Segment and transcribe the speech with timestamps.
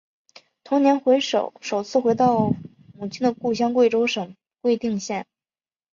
[0.63, 1.53] 同年首
[1.83, 2.55] 次回到
[2.95, 5.27] 母亲的故乡贵州省贵定县。